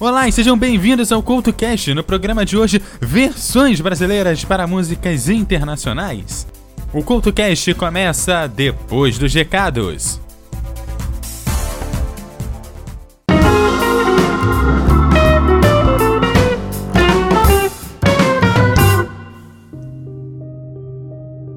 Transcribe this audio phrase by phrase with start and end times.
[0.00, 1.92] Olá e sejam bem-vindos ao CoutoCast.
[1.92, 6.46] No programa de hoje, versões brasileiras para músicas internacionais.
[6.92, 10.20] O CoutoCast começa depois dos recados.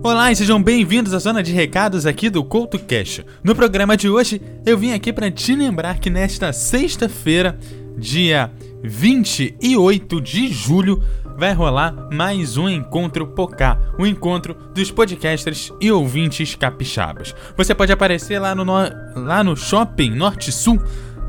[0.01, 3.23] Olá e sejam bem-vindos à zona de recados aqui do CoutoCast.
[3.43, 7.59] No programa de hoje, eu vim aqui para te lembrar que nesta sexta-feira
[8.01, 8.51] dia
[8.83, 11.01] 28 de julho,
[11.37, 17.35] vai rolar mais um encontro Pocá, o um encontro dos podcasters e ouvintes capixabas.
[17.55, 20.81] Você pode aparecer lá no, lá no Shopping Norte Sul,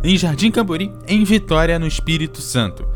[0.03, 2.89] em Jardim Cambori, em Vitória, no Espírito Santo.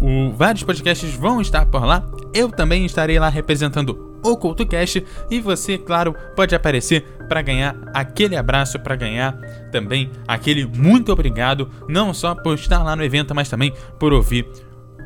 [0.00, 2.06] O, vários podcasts vão estar por lá.
[2.32, 8.36] Eu também estarei lá representando o CultoCast e você, claro, pode aparecer para ganhar aquele
[8.36, 9.38] abraço, para ganhar
[9.70, 14.46] também aquele muito obrigado, não só por estar lá no evento, mas também por ouvir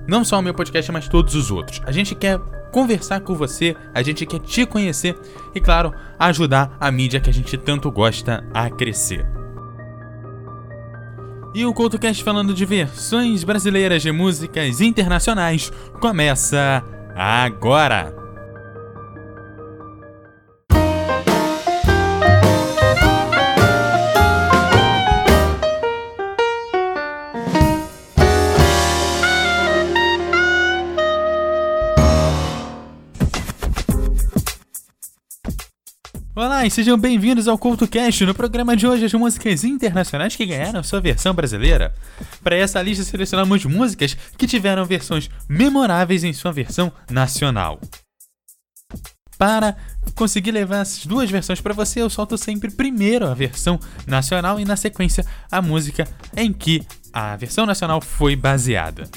[0.06, 1.80] não só o meu podcast, mas todos os outros.
[1.84, 2.38] A gente quer
[2.72, 5.16] conversar com você, a gente quer te conhecer
[5.54, 9.26] e, claro, ajudar a mídia que a gente tanto gosta a crescer.
[11.54, 15.70] E o CoutoCast falando de versões brasileiras de músicas internacionais
[16.00, 16.82] começa
[17.14, 18.21] agora!
[36.70, 38.24] Sejam bem-vindos ao CultoCast.
[38.24, 41.92] No programa de hoje, as músicas internacionais que ganharam sua versão brasileira.
[42.42, 47.80] Para essa lista, selecionamos músicas que tiveram versões memoráveis em sua versão nacional.
[49.36, 49.76] Para
[50.14, 54.64] conseguir levar essas duas versões para você, eu solto sempre primeiro a versão nacional e,
[54.64, 59.10] na sequência, a música em que a versão nacional foi baseada.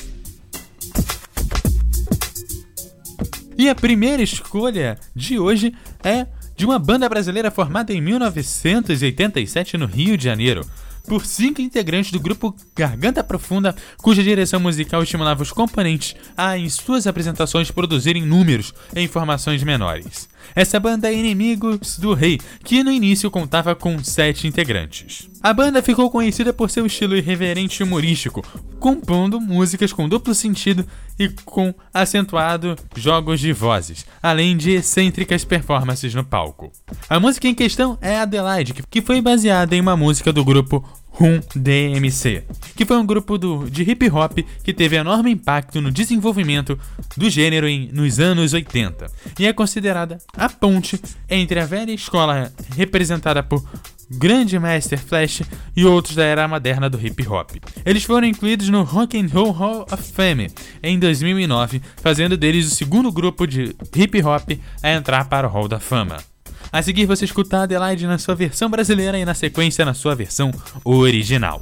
[3.55, 5.73] E a primeira escolha de hoje
[6.03, 10.65] é de uma banda brasileira formada em 1987 no Rio de Janeiro,
[11.07, 16.69] por cinco integrantes do grupo Garganta Profunda, cuja direção musical estimulava os componentes a, em
[16.69, 20.27] suas apresentações, produzirem números e informações menores.
[20.53, 25.29] Essa banda é Inimigos do Rei, que no início contava com sete integrantes.
[25.41, 28.43] A banda ficou conhecida por seu estilo irreverente e humorístico,
[28.79, 30.85] compondo músicas com duplo sentido
[31.17, 36.71] e com acentuado jogos de vozes, além de excêntricas performances no palco.
[37.09, 40.83] A música em questão é Adelaide, que foi baseada em uma música do grupo
[41.15, 42.43] Rum DMC,
[42.75, 46.77] que foi um grupo do, de hip hop que teve enorme impacto no desenvolvimento
[47.15, 49.07] do gênero em, nos anos 80
[49.39, 50.99] e é considerada a ponte
[51.29, 53.63] entre a velha escola representada por
[54.09, 55.41] Grande Master Flash
[55.75, 57.51] e outros da era moderna do hip hop.
[57.85, 60.51] Eles foram incluídos no Rock and Roll Hall of Fame
[60.83, 64.51] em 2009, fazendo deles o segundo grupo de hip hop
[64.83, 66.34] a entrar para o Hall da Fama.
[66.71, 70.51] A seguir você escuta Adelaide na sua versão brasileira e na sequência na sua versão
[70.83, 71.61] original.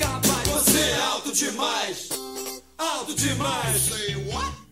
[0.00, 0.48] capaz.
[0.48, 2.08] Você é alto demais,
[2.78, 3.82] alto demais.
[3.82, 4.69] Say what?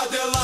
[0.00, 0.37] Adela.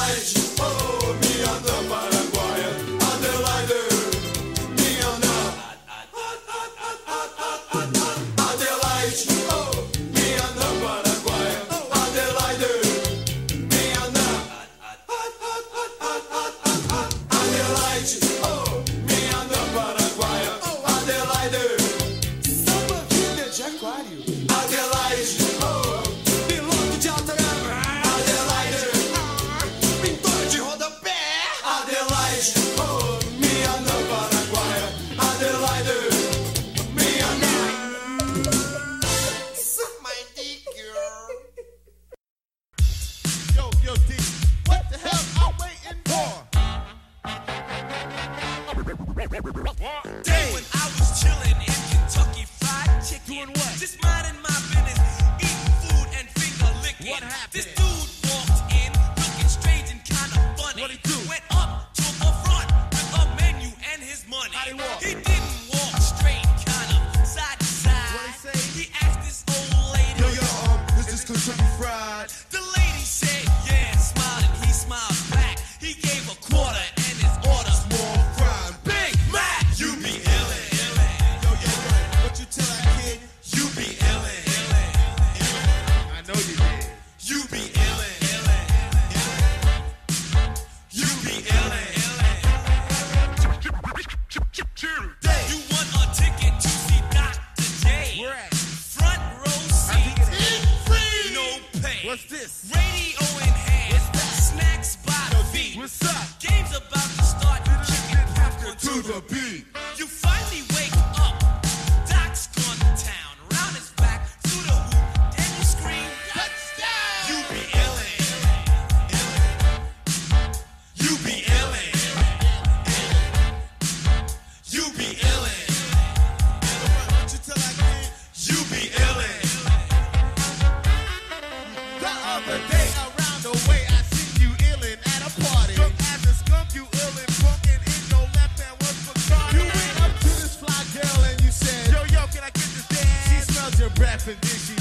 [144.26, 144.73] And then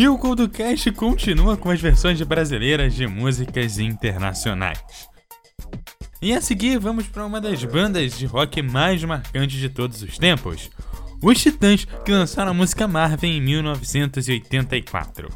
[0.00, 4.80] E o CultoCast continua com as versões brasileiras de músicas internacionais.
[6.22, 10.16] E a seguir vamos para uma das bandas de rock mais marcantes de todos os
[10.16, 10.70] tempos,
[11.22, 15.28] os Titãs, que lançaram a música Marvin em 1984.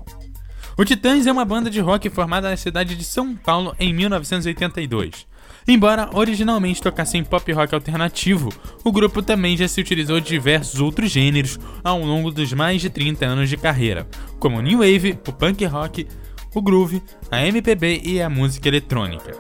[0.79, 5.27] O Titãs é uma banda de rock formada na cidade de São Paulo em 1982.
[5.67, 8.51] Embora originalmente tocasse em pop rock alternativo,
[8.85, 12.91] o grupo também já se utilizou de diversos outros gêneros ao longo dos mais de
[12.91, 14.07] 30 anos de carreira,
[14.39, 16.07] como o New Wave, o punk rock,
[16.55, 19.33] o groove, a MPB e a música eletrônica.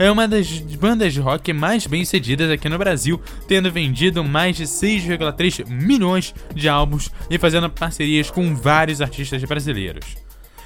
[0.00, 4.64] É uma das bandas de rock mais bem-sucedidas aqui no Brasil, tendo vendido mais de
[4.64, 10.16] 6,3 milhões de álbuns e fazendo parcerias com vários artistas brasileiros.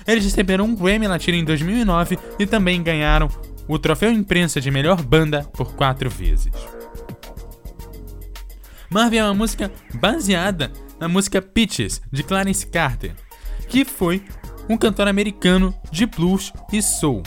[0.07, 3.29] Eles receberam um Grammy Latino em 2009 e também ganharam
[3.69, 6.53] o troféu imprensa de melhor banda por quatro vezes.
[8.91, 13.15] Marvin é uma música baseada na música Peaches, de Clarence Carter,
[13.69, 14.23] que foi
[14.69, 17.23] um cantor americano de blues e soul.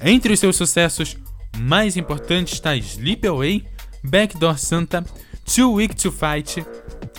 [0.00, 1.16] Entre os seus sucessos
[1.58, 3.64] mais importantes está Sleep Away,
[4.02, 5.04] Backdoor Santa,
[5.44, 6.64] Too Weak to Fight,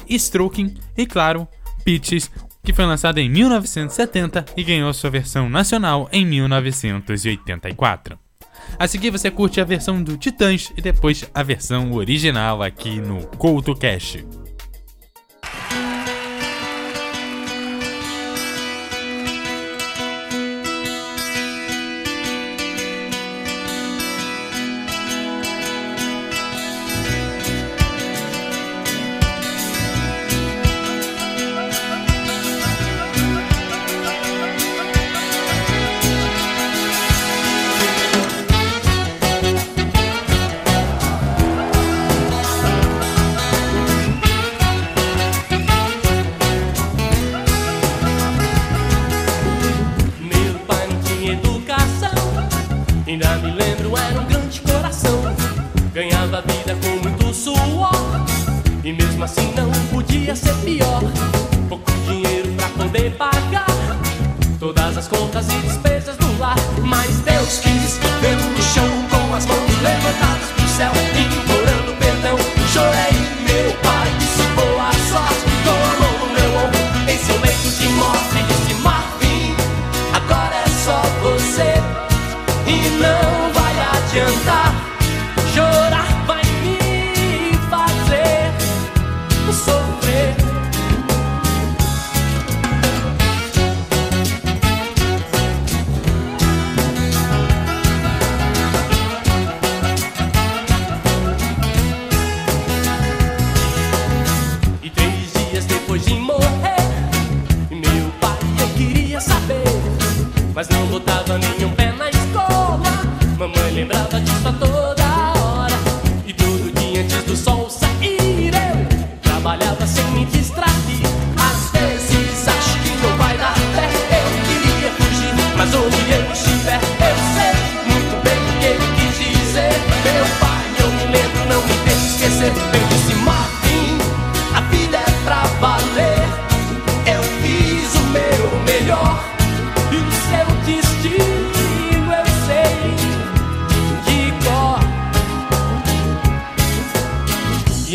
[0.10, 1.48] Stroking e, claro,
[1.84, 2.32] Peaches,
[2.64, 8.27] que foi lançado em 1970 e ganhou sua versão nacional em 1984.
[8.80, 13.26] A seguir você curte a versão do Titãs e depois a versão original aqui no
[13.38, 13.76] Couto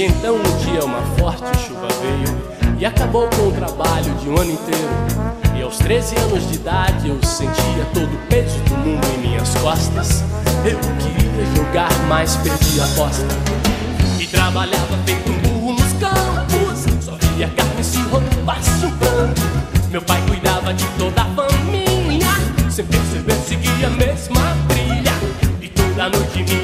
[0.03, 4.37] E então um dia uma forte chuva veio e acabou com o trabalho de um
[4.37, 4.89] ano inteiro.
[5.57, 9.55] E aos 13 anos de idade eu sentia todo o peso do mundo em minhas
[9.59, 10.25] costas.
[10.65, 13.29] Eu queria jogar, mas perdi a aposta.
[14.19, 19.41] E trabalhava feito um burro nos campos Só via carne se roubasse um pranto
[19.89, 22.27] Meu pai cuidava de toda a família
[22.69, 25.13] Sem perceber seguia a mesma trilha
[25.61, 26.62] E toda noite minha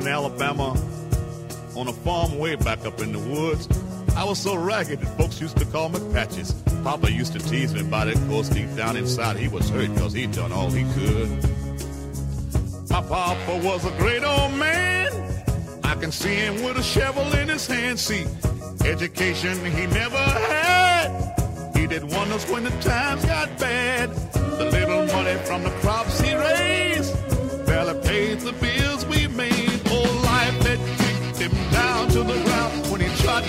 [0.00, 0.70] in Alabama
[1.76, 3.68] on a farm way back up in the woods.
[4.16, 6.52] I was so ragged that folks used to call me Patches.
[6.82, 9.92] Papa used to tease me about it, of course, deep down inside he was hurt
[9.94, 11.28] because he'd done all he could.
[12.90, 15.12] My papa was a great old man.
[15.84, 17.98] I can see him with a shovel in his hand.
[17.98, 18.24] See,
[18.84, 21.72] education he never had.
[21.76, 24.10] He did wonders when the times got bad.
[24.32, 26.29] The little money from the crops he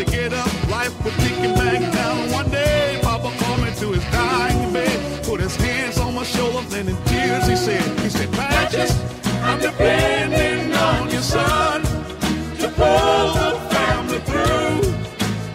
[0.03, 2.31] to get up, life kick him back down.
[2.31, 6.61] One day, Papa called me to his dying bed, put his hands on my shoulder,
[6.69, 8.91] then in tears he said, he said, Patches,
[9.43, 14.81] I'm depending on you, son, to pull the family through.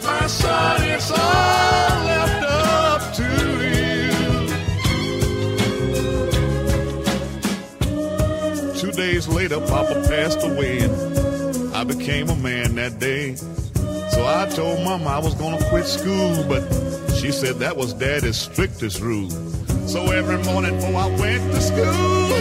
[0.04, 3.24] My son, it's all left up to
[8.72, 8.80] you.
[8.80, 13.36] Two days later, Papa passed away, and I became a man that day.
[14.16, 16.62] So I told Mama I was gonna quit school, but
[17.18, 19.28] she said that was Daddy's strictest rule.
[19.86, 22.32] So every morning before I went to school,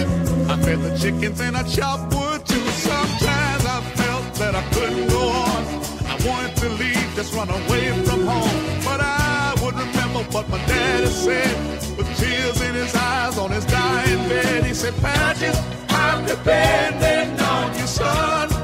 [0.49, 2.65] I fed the chickens and I chopped wood too.
[2.71, 5.61] Sometimes I felt that I couldn't go on.
[6.07, 8.81] I wanted to leave, just run away from home.
[8.85, 13.65] But I would remember what my daddy said with tears in his eyes on his
[13.65, 14.63] dying bed.
[14.63, 18.54] He said, Patches, I'm depending on you, son.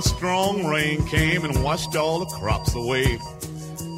[0.00, 3.18] Strong rain came and washed all the crops away.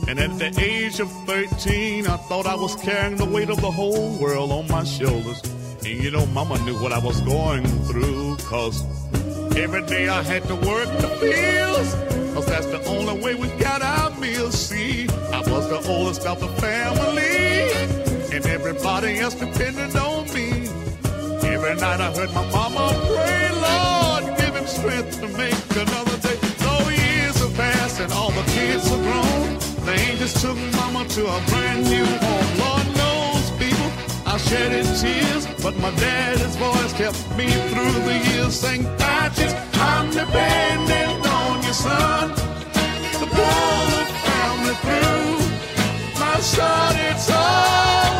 [0.08, 3.70] And at the age of 13, I thought I was carrying the weight of the
[3.70, 5.40] whole world on my shoulders.
[5.84, 8.84] And you know, mama knew what I was going through, cause
[9.56, 11.94] every day I had to work the fields.
[12.34, 14.58] Cause that's the only way we got our meals.
[14.58, 17.70] See, I was the oldest of the family.
[18.34, 20.68] And everybody else depended on me.
[21.46, 23.31] Every night I heard my mama pray,
[24.82, 26.38] strength to make another day.
[26.58, 29.48] Though years have passed and all the kids are grown,
[29.86, 32.50] the angels took mama to a brand new home.
[32.64, 33.90] Lord knows, people,
[34.26, 38.58] I shedded tears, but my daddy's voice kept me through the years.
[38.58, 42.30] Saying, Patches, I'm depending on your son
[43.22, 43.28] the
[44.26, 45.38] family through.
[46.18, 48.11] My son, it's all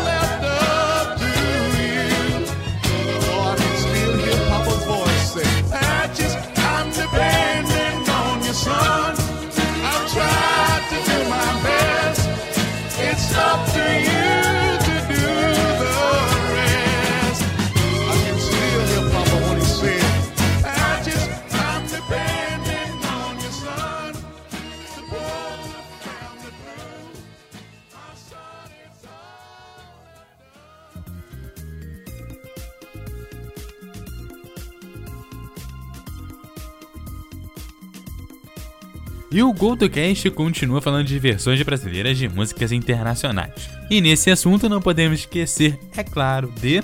[39.33, 43.67] E o GoldoCast continua falando de versões brasileiras de músicas internacionais.
[43.89, 46.83] E nesse assunto não podemos esquecer, é claro, de.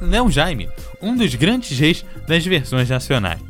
[0.00, 0.68] Léo Jaime,
[1.02, 3.42] um dos grandes reis das versões nacionais.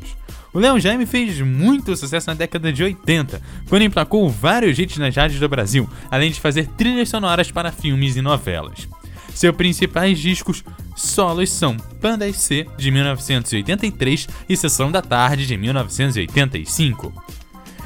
[0.51, 3.39] O Léo Jaime fez muito sucesso na década de 80,
[3.69, 8.15] quando emplacou vários hits nas rádios do Brasil, além de fazer trilhas sonoras para filmes
[8.15, 8.87] e novelas.
[9.35, 10.63] Seus principais discos
[10.95, 17.13] solos são Panda C, de 1983 e Sessão da Tarde, de 1985.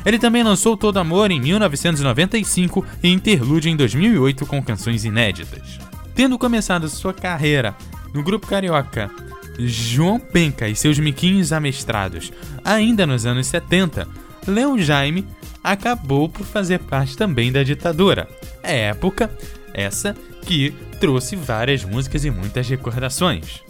[0.05, 5.79] Ele também lançou Todo Amor em 1995 e Interlude em 2008 com canções inéditas.
[6.13, 7.75] Tendo começado sua carreira
[8.13, 9.09] no grupo carioca
[9.57, 12.31] João Penca e seus miquinhos amestrados
[12.63, 14.07] ainda nos anos 70,
[14.47, 15.25] Léo Jaime
[15.63, 18.29] acabou por fazer parte também da ditadura.
[18.61, 19.31] É época
[19.73, 23.61] essa que trouxe várias músicas e muitas recordações.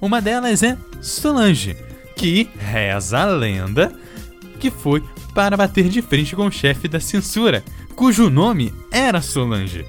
[0.00, 1.76] Uma delas é Solange,
[2.16, 3.92] que reza a lenda
[4.58, 5.02] que foi
[5.34, 7.62] para bater de frente com o chefe da censura,
[7.94, 9.84] cujo nome era Solange.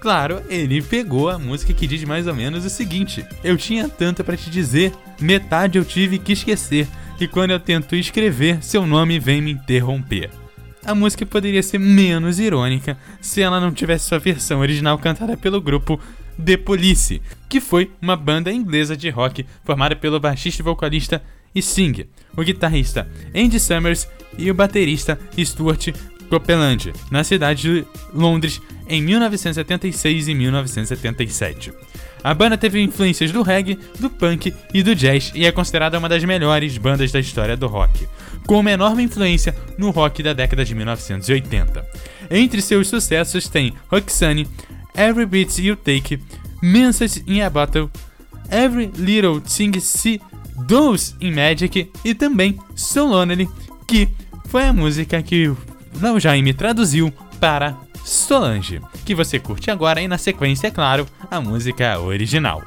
[0.00, 4.22] Claro, ele pegou a música que diz mais ou menos o seguinte: Eu tinha tanto
[4.22, 6.86] para te dizer, metade eu tive que esquecer,
[7.18, 10.30] e quando eu tento escrever, seu nome vem me interromper.
[10.84, 15.60] A música poderia ser menos irônica se ela não tivesse sua versão original cantada pelo
[15.60, 16.00] grupo
[16.44, 21.22] The Police, que foi uma banda inglesa de rock formada pelo baixista e vocalista
[21.56, 25.88] Sting, o guitarrista Andy Summers e o baterista Stuart
[26.28, 31.72] Copeland, na cidade de Londres em 1976 e 1977.
[32.22, 36.08] A banda teve influências do reggae, do punk e do jazz e é considerada uma
[36.08, 38.06] das melhores bandas da história do rock,
[38.46, 41.86] com uma enorme influência no rock da década de 1980.
[42.30, 44.48] Entre seus sucessos tem Roxanne,
[44.98, 46.18] Every Beat You Take,
[46.60, 47.88] Message in a Bottle,
[48.50, 50.20] Every Little Thing See
[50.66, 53.48] Does in Magic e também So Lonely,
[53.86, 54.08] que
[54.48, 55.54] foi a música que
[56.00, 61.40] Léo Jaime traduziu para Solange, que você curte agora e na sequência, é claro, a
[61.40, 62.62] música original.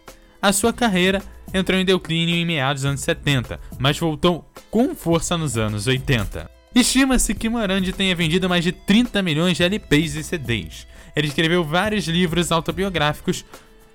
[0.42, 1.22] A sua carreira
[1.54, 6.50] entrou em declínio em meados dos anos 70, mas voltou com força nos anos 80.
[6.74, 10.88] Estima-se que Morandi tenha vendido mais de 30 milhões de LPs e CDs.
[11.16, 13.46] Ele escreveu vários livros autobiográficos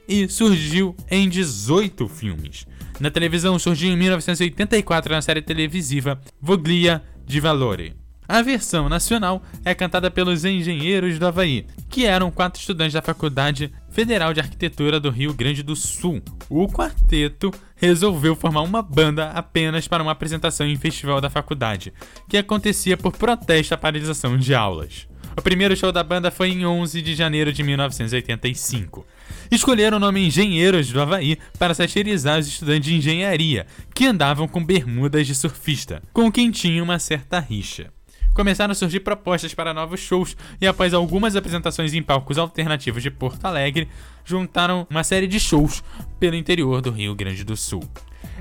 [0.06, 2.66] e surgiu em 18 filmes.
[3.00, 8.05] Na televisão surgiu em 1984 na série televisiva Voglia di Valore.
[8.28, 13.72] A versão nacional é cantada pelos Engenheiros do Havaí, que eram quatro estudantes da Faculdade
[13.88, 16.20] Federal de Arquitetura do Rio Grande do Sul.
[16.50, 21.92] O quarteto resolveu formar uma banda apenas para uma apresentação em festival da faculdade,
[22.28, 25.06] que acontecia por protesto à paralisação de aulas.
[25.36, 29.06] O primeiro show da banda foi em 11 de janeiro de 1985.
[29.52, 34.64] Escolheram o nome Engenheiros do Havaí para satirizar os estudantes de engenharia, que andavam com
[34.64, 37.95] bermudas de surfista, com quem tinha uma certa rixa
[38.36, 43.10] começaram a surgir propostas para novos shows e após algumas apresentações em palcos alternativos de
[43.10, 43.88] Porto Alegre,
[44.26, 45.82] juntaram uma série de shows
[46.20, 47.82] pelo interior do Rio Grande do Sul.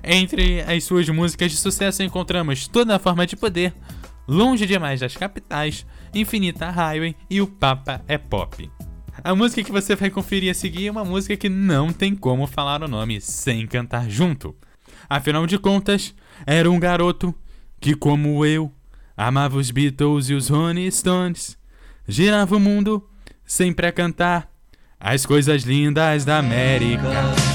[0.03, 3.73] Entre as suas músicas de sucesso encontramos Toda a Forma de Poder,
[4.27, 8.69] Longe Demais das Capitais, Infinita Highway e O Papa é Pop.
[9.23, 12.45] A música que você vai conferir a seguir é uma música que não tem como
[12.45, 14.53] falar o nome sem cantar junto.
[15.09, 16.13] Afinal de contas,
[16.45, 17.33] era um garoto
[17.79, 18.73] que, como eu,
[19.17, 21.57] Amava os Beatles e os Rolling Stones.
[22.07, 23.07] Girava o mundo
[23.45, 24.51] sempre a cantar
[24.99, 27.54] as coisas lindas da América.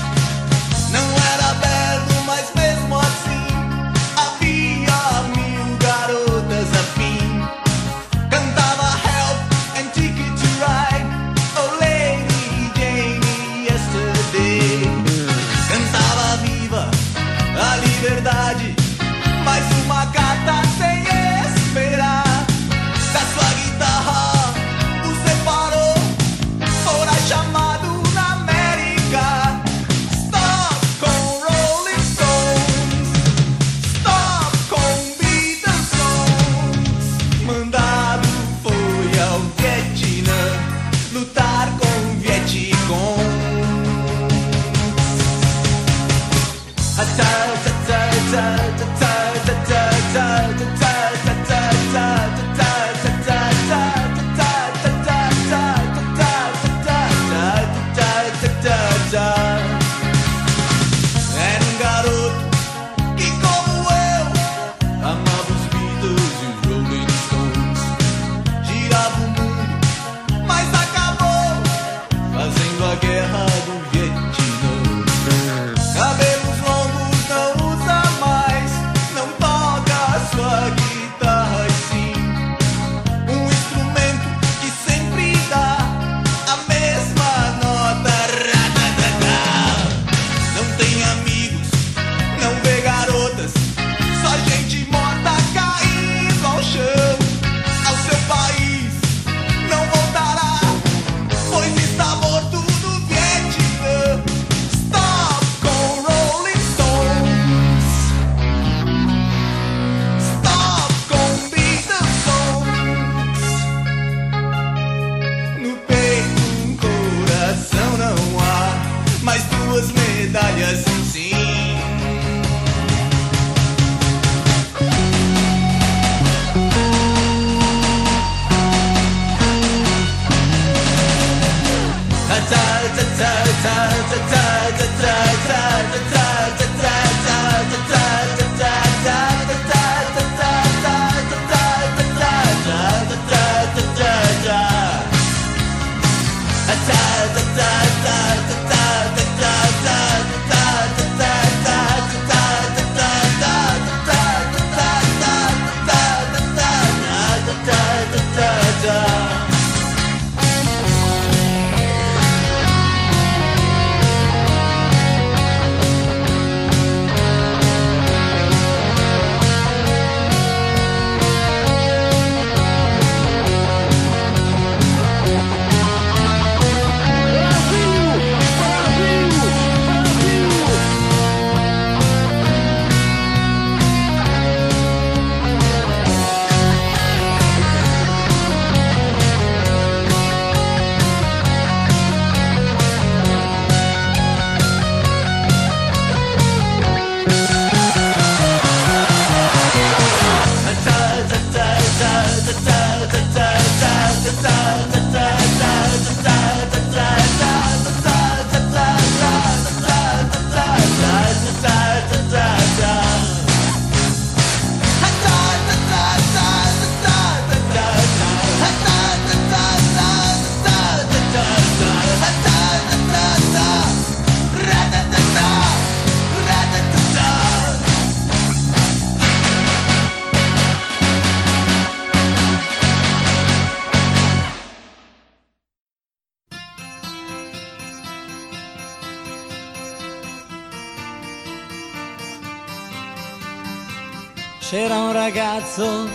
[244.70, 246.08] C'era un ragazzo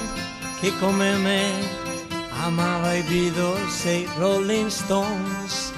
[0.61, 1.51] che come me
[2.45, 5.73] amava i Beatles e i Rolling Stones,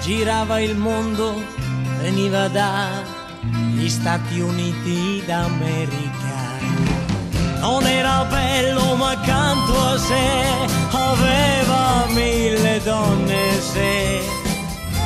[0.00, 1.34] girava il mondo,
[2.00, 6.60] veniva dagli Stati Uniti d'America.
[7.60, 14.22] Non era bello ma accanto a sé aveva mille donne se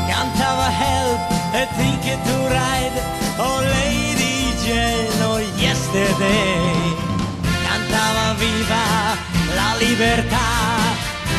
[0.06, 3.02] cantava Help e Ticket to Ride
[3.38, 7.07] oh Lady Jane oh Yesterday
[7.89, 9.16] cantava viva
[9.55, 10.36] la libertà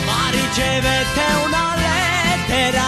[0.06, 2.82] ma ricevette una lettera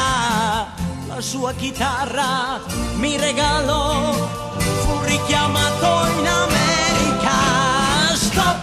[1.08, 2.60] la sua chitarra
[2.96, 8.16] mi regalò fu richiamato in America.
[8.16, 8.58] Stop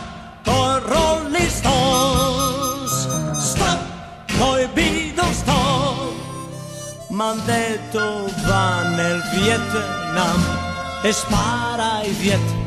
[0.45, 3.79] con Rolling Stones stop
[4.39, 6.13] coi Beatles stop.
[7.11, 10.41] M'han detto va nel Vietnam
[11.03, 12.67] e spara ai Viet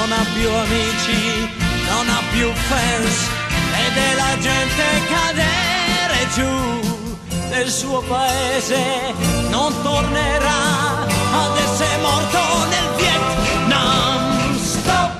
[0.00, 1.50] Non ha più amici,
[1.90, 3.28] non ha più fans,
[3.70, 7.28] vede la gente cadere giù.
[7.50, 8.82] Nel suo paese
[9.50, 11.04] non tornerà
[11.42, 12.40] ad essere morto
[12.70, 14.58] nel Vietnam.
[14.58, 15.10] Stop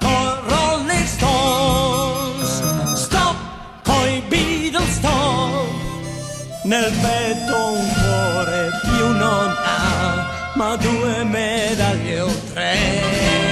[0.00, 2.62] con Rolling Stones,
[2.94, 3.36] stop
[3.82, 5.68] coi Beatles, stop
[6.64, 13.49] nel petto un cuore più non ha, ma due medaglie o tre.